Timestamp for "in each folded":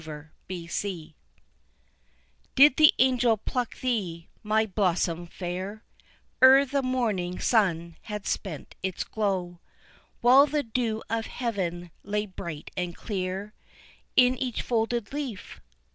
14.15-15.13